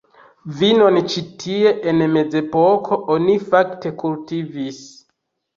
Vinon 0.61 0.95
ĉi 1.15 1.23
tie 1.43 1.73
en 1.91 2.01
mezepoko 2.15 2.99
oni 3.17 3.37
fakte 3.53 3.93
kultivis. 4.05 4.85